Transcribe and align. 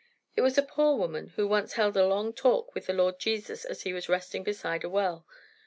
"It 0.35 0.41
was 0.41 0.57
a 0.57 0.63
poor 0.63 0.97
woman 0.97 1.27
who 1.35 1.47
once 1.47 1.73
held 1.73 1.95
a 1.95 2.07
long 2.07 2.33
talk 2.33 2.73
with 2.73 2.87
the 2.87 2.93
Lord 2.93 3.19
Jesus 3.19 3.65
as 3.65 3.83
he 3.83 3.93
was 3.93 4.09
resting 4.09 4.43
beside 4.43 4.83
a 4.83 4.89
well. 4.89 5.27